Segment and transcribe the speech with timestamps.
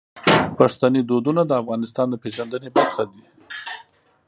[0.57, 3.23] پښتني دودونه د افغانستان د پیژندنې برخه دي.